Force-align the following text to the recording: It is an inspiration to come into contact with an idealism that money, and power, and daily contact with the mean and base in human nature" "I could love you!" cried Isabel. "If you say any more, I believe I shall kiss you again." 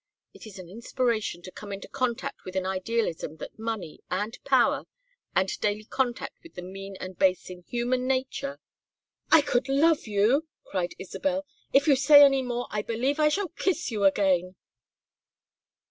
It 0.33 0.47
is 0.47 0.57
an 0.57 0.67
inspiration 0.67 1.43
to 1.43 1.51
come 1.51 1.71
into 1.71 1.87
contact 1.87 2.43
with 2.43 2.55
an 2.55 2.65
idealism 2.65 3.37
that 3.37 3.59
money, 3.59 3.99
and 4.09 4.35
power, 4.43 4.85
and 5.35 5.47
daily 5.59 5.83
contact 5.83 6.41
with 6.41 6.55
the 6.55 6.63
mean 6.63 6.97
and 6.99 7.19
base 7.19 7.51
in 7.51 7.61
human 7.67 8.07
nature" 8.07 8.59
"I 9.31 9.43
could 9.43 9.69
love 9.69 10.07
you!" 10.07 10.47
cried 10.63 10.95
Isabel. 10.97 11.45
"If 11.71 11.85
you 11.87 11.95
say 11.95 12.23
any 12.23 12.41
more, 12.41 12.65
I 12.71 12.81
believe 12.81 13.19
I 13.19 13.29
shall 13.29 13.49
kiss 13.49 13.91
you 13.91 14.03
again." 14.05 14.55